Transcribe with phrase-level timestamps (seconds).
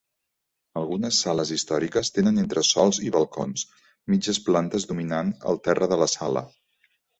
[0.79, 3.67] Algunes sales històriques tenen entresòls i balcons,
[4.15, 6.47] mitges plantes dominant el terra de la sala.